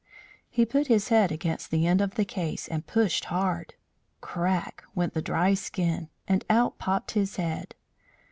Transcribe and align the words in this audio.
He 0.49 0.65
put 0.65 0.87
his 0.87 1.09
head 1.09 1.31
against 1.31 1.69
the 1.69 1.85
end 1.85 2.01
of 2.01 2.15
the 2.15 2.25
case 2.25 2.67
and 2.67 2.87
pushed 2.87 3.25
hard. 3.25 3.75
Crack! 4.19 4.83
went 4.95 5.13
the 5.13 5.21
dry 5.21 5.53
skin, 5.53 6.09
and 6.27 6.43
out 6.49 6.79
popped 6.79 7.11
his 7.11 7.35
head. 7.35 7.75